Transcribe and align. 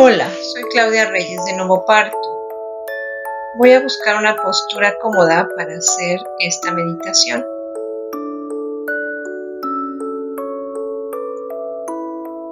Hola, 0.00 0.30
soy 0.30 0.62
Claudia 0.70 1.10
Reyes 1.10 1.44
de 1.44 1.56
Nuevo 1.56 1.84
Parto. 1.84 2.16
Voy 3.56 3.72
a 3.72 3.80
buscar 3.80 4.16
una 4.16 4.36
postura 4.36 4.94
cómoda 5.02 5.48
para 5.56 5.74
hacer 5.74 6.20
esta 6.38 6.70
meditación. 6.70 7.44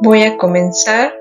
Voy 0.01 0.25
a 0.25 0.37
comenzar 0.39 1.15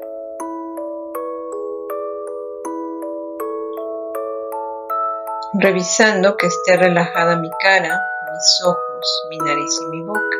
revisando 5.60 6.36
que 6.38 6.48
esté 6.48 6.78
relajada 6.78 7.36
mi 7.36 7.52
cara, 7.62 8.02
mis 8.32 8.64
ojos, 8.66 9.22
mi 9.30 9.38
nariz 9.38 9.80
y 9.80 9.86
mi 9.96 10.04
boca. 10.06 10.38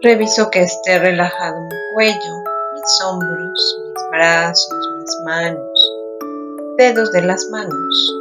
Reviso 0.00 0.48
que 0.48 0.62
esté 0.62 1.00
relajado 1.00 1.60
mi 1.60 1.76
cuello, 1.96 2.34
mis 2.72 3.00
hombros, 3.04 3.85
brazos, 4.10 4.90
mis 4.98 5.20
manos, 5.24 5.92
dedos 6.78 7.10
de 7.12 7.22
las 7.22 7.48
manos. 7.50 8.12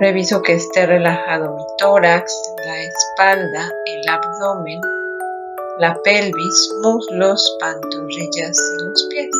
Reviso 0.00 0.40
que 0.42 0.54
esté 0.54 0.86
relajado 0.86 1.54
mi 1.56 1.62
tórax, 1.78 2.32
la 2.64 2.82
espalda, 2.82 3.72
el 3.86 4.08
abdomen, 4.08 4.80
la 5.78 6.00
pelvis, 6.02 6.74
muslos, 6.82 7.56
pantorrillas 7.60 8.56
y 8.78 8.84
los 8.84 9.06
pies. 9.10 9.30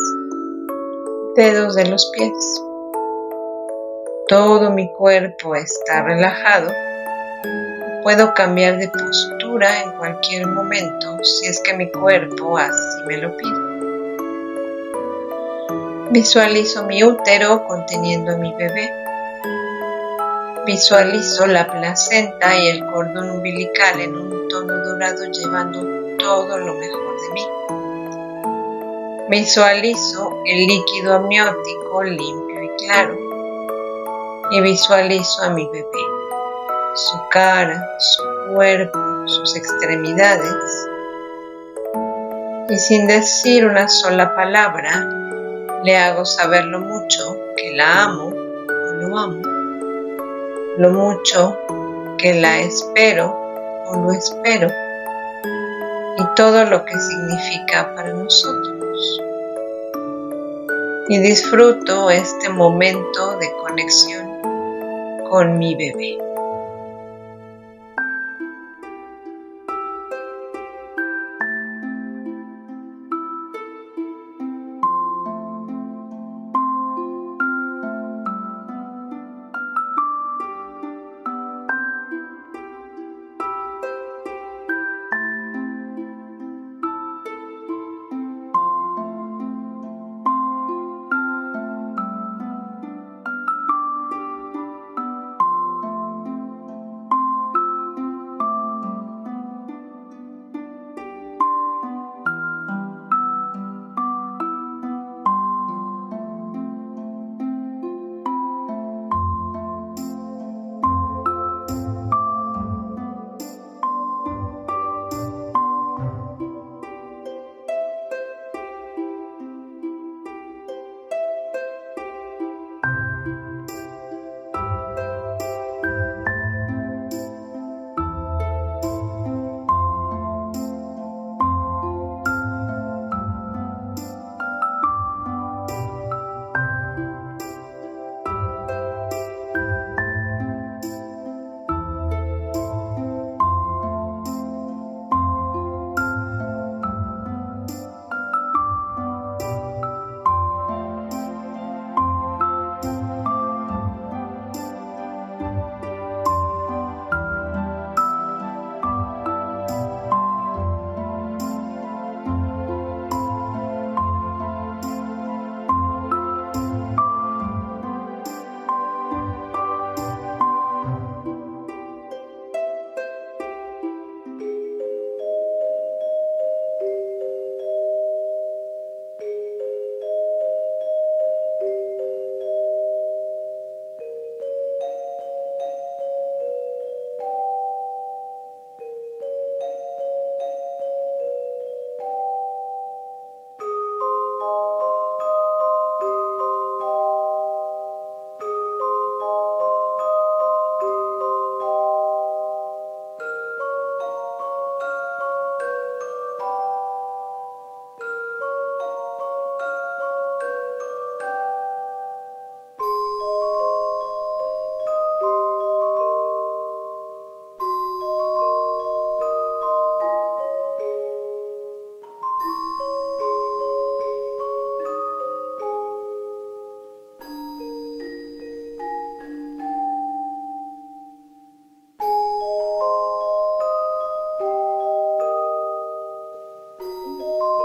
Dedos 1.35 1.75
de 1.75 1.87
los 1.87 2.05
pies. 2.15 2.61
Todo 4.27 4.69
mi 4.69 4.91
cuerpo 4.93 5.55
está 5.55 6.03
relajado. 6.03 6.71
Puedo 8.03 8.33
cambiar 8.33 8.77
de 8.77 8.89
postura 8.89 9.83
en 9.83 9.91
cualquier 9.93 10.47
momento 10.47 11.17
si 11.23 11.47
es 11.47 11.61
que 11.63 11.73
mi 11.73 11.89
cuerpo 11.91 12.57
así 12.57 13.05
me 13.07 13.17
lo 13.17 13.35
pide. 13.37 13.88
Visualizo 16.11 16.85
mi 16.85 17.03
útero 17.03 17.63
conteniendo 17.67 18.31
a 18.31 18.37
mi 18.37 18.51
bebé. 18.55 18.91
Visualizo 20.65 21.45
la 21.45 21.67
placenta 21.67 22.57
y 22.57 22.67
el 22.69 22.83
cordón 22.87 23.29
umbilical 23.29 23.99
en 24.01 24.17
un 24.17 24.47
tono 24.47 24.75
dorado 24.85 25.23
llevando 25.25 26.17
todo 26.17 26.57
lo 26.57 26.73
mejor 26.73 27.15
de 27.21 27.29
mí. 27.33 27.47
Visualizo 29.29 30.41
el 30.47 30.65
líquido 30.65 31.13
amniótico 31.13 32.03
limpio 32.03 32.63
y 32.63 32.69
claro. 32.85 33.15
Y 34.49 34.61
visualizo 34.61 35.43
a 35.43 35.51
mi 35.51 35.67
bebé, 35.67 36.05
su 36.95 37.17
cara, 37.29 37.87
su 37.99 38.23
cuerpo, 38.55 38.99
sus 39.27 39.55
extremidades. 39.55 40.87
Y 42.67 42.79
sin 42.79 43.05
decir 43.05 43.67
una 43.67 43.87
sola 43.87 44.33
palabra, 44.33 45.18
le 45.83 45.97
hago 45.97 46.25
saber 46.25 46.65
lo 46.65 46.79
mucho 46.79 47.37
que 47.55 47.73
la 47.75 48.03
amo 48.03 48.27
o 48.27 48.93
lo 48.93 49.17
amo, 49.17 49.41
lo 50.77 50.89
mucho 50.91 51.57
que 52.17 52.33
la 52.33 52.59
espero 52.59 53.33
o 53.87 53.95
lo 53.95 54.11
espero 54.11 54.69
y 56.17 56.35
todo 56.35 56.65
lo 56.65 56.83
que 56.83 56.99
significa 56.99 57.93
para 57.95 58.13
nosotros. 58.13 59.21
Y 61.07 61.17
disfruto 61.19 62.09
este 62.09 62.49
momento 62.49 63.37
de 63.37 63.51
conexión 63.61 64.27
con 65.29 65.57
mi 65.57 65.75
bebé. 65.75 66.28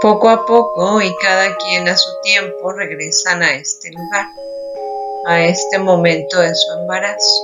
Poco 0.05 0.29
a 0.29 0.45
poco 0.45 1.01
y 1.01 1.15
cada 1.15 1.57
quien 1.57 1.87
a 1.87 1.97
su 1.97 2.21
tiempo 2.21 2.71
regresan 2.73 3.41
a 3.41 3.55
este 3.55 3.89
lugar, 3.89 4.27
a 5.25 5.41
este 5.41 5.79
momento 5.79 6.41
de 6.41 6.53
su 6.53 6.73
embarazo. 6.73 7.43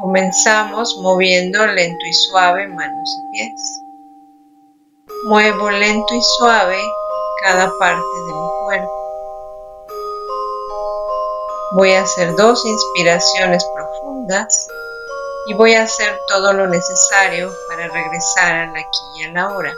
Comenzamos 0.00 0.96
moviendo 0.98 1.66
lento 1.66 2.06
y 2.08 2.12
suave 2.12 2.68
manos 2.68 3.18
y 3.18 3.32
pies. 3.32 3.82
Muevo 5.24 5.68
lento 5.68 6.14
y 6.14 6.22
suave 6.38 6.78
cada 7.42 7.76
parte 7.80 8.06
de 8.06 8.32
mi 8.34 8.48
cuerpo. 8.64 8.92
Voy 11.72 11.90
a 11.90 12.02
hacer 12.02 12.36
dos 12.36 12.64
inspiraciones 12.64 13.64
profundas 13.74 14.68
y 15.48 15.54
voy 15.54 15.74
a 15.74 15.82
hacer 15.82 16.20
todo 16.28 16.52
lo 16.52 16.68
necesario 16.68 17.52
para 17.68 17.88
regresar 17.88 18.54
al 18.54 18.76
aquí 18.76 19.00
y 19.16 19.24
a 19.24 19.32
la 19.32 19.48
hora. 19.48 19.74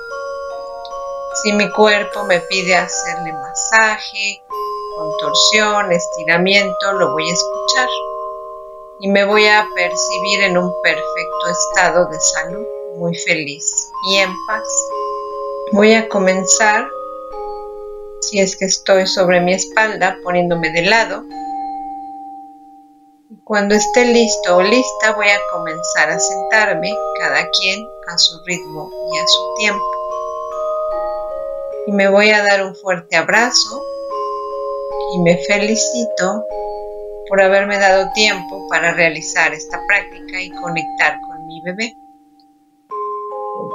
Si 1.42 1.52
mi 1.54 1.70
cuerpo 1.70 2.24
me 2.24 2.40
pide 2.40 2.74
hacerle 2.74 3.32
masaje, 3.32 4.42
contorsión, 4.96 5.90
estiramiento, 5.90 6.92
lo 6.92 7.12
voy 7.12 7.30
a 7.30 7.32
escuchar 7.32 7.88
y 8.98 9.08
me 9.08 9.24
voy 9.24 9.46
a 9.46 9.66
percibir 9.74 10.42
en 10.42 10.58
un 10.58 10.70
perfecto 10.82 11.48
estado 11.50 12.06
de 12.10 12.20
salud, 12.20 12.66
muy 12.96 13.16
feliz 13.16 13.90
y 14.10 14.16
en 14.16 14.34
paz. 14.46 14.68
Voy 15.72 15.94
a 15.94 16.10
comenzar, 16.10 16.86
si 18.20 18.40
es 18.40 18.54
que 18.56 18.66
estoy 18.66 19.06
sobre 19.06 19.40
mi 19.40 19.54
espalda, 19.54 20.18
poniéndome 20.22 20.70
de 20.70 20.82
lado. 20.82 21.22
Cuando 23.44 23.74
esté 23.74 24.04
listo 24.04 24.56
o 24.56 24.62
lista, 24.62 25.12
voy 25.16 25.28
a 25.28 25.40
comenzar 25.52 26.10
a 26.10 26.18
sentarme, 26.18 26.94
cada 27.18 27.48
quien 27.48 27.88
a 28.08 28.18
su 28.18 28.38
ritmo 28.44 28.90
y 29.14 29.18
a 29.18 29.26
su 29.26 29.54
tiempo. 29.56 29.99
Y 31.90 31.92
me 31.92 32.08
voy 32.08 32.30
a 32.30 32.44
dar 32.44 32.64
un 32.64 32.76
fuerte 32.76 33.16
abrazo 33.16 33.82
y 35.12 35.18
me 35.18 35.36
felicito 35.38 36.44
por 37.28 37.42
haberme 37.42 37.80
dado 37.80 38.08
tiempo 38.12 38.68
para 38.68 38.92
realizar 38.92 39.52
esta 39.52 39.76
práctica 39.88 40.40
y 40.40 40.50
conectar 40.50 41.20
con 41.20 41.48
mi 41.48 41.60
bebé. 41.62 41.96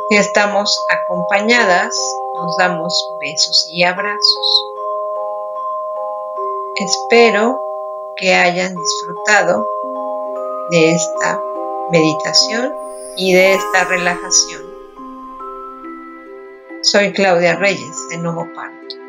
Si 0.10 0.16
estamos 0.16 0.80
acompañadas, 0.92 1.94
nos 2.36 2.56
damos 2.56 2.94
besos 3.20 3.70
y 3.74 3.84
abrazos. 3.84 4.64
Espero 6.78 7.60
que 8.16 8.34
hayan 8.34 8.74
disfrutado 8.78 9.68
de 10.70 10.92
esta 10.92 11.44
meditación 11.92 12.74
y 13.18 13.34
de 13.34 13.56
esta 13.56 13.84
relajación. 13.84 14.75
Soy 16.86 17.12
Claudia 17.14 17.56
Reyes 17.56 18.10
de 18.12 18.20
Nuevo 18.20 18.48
Parque. 18.54 19.05